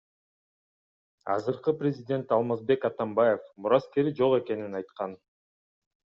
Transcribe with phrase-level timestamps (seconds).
[1.33, 5.13] Азыркы президент Алмазбек Атамбаев мураскери жок экенин айткан.